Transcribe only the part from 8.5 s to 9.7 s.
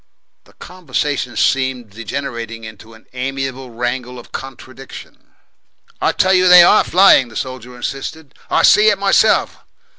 see it myself."